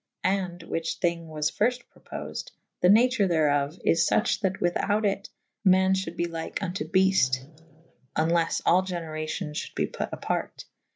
And 0.23 0.63
(whiche 0.63 0.99
thynge 0.99 1.27
was 1.27 1.51
fyrfte 1.51 1.83
propofsd) 1.95 2.49
the 2.81 2.89
nature 2.89 3.27
therof 3.27 3.79
is 3.85 4.09
fuche 4.09 4.39
/ 4.39 4.41
that 4.41 4.59
without 4.59 5.05
it: 5.05 5.29
man 5.63 5.93
fhuld 5.93 6.15
be 6.17 6.25
lyke 6.25 6.55
vnto 6.55 6.89
befte 6.91 7.45
/ 7.81 8.15
oneles 8.17 8.63
all 8.65 8.81
generacyon 8.81 9.51
f 9.51 9.57
hulde 9.57 9.75
be 9.75 9.85
put 9.85 10.09
aparte. 10.11 10.65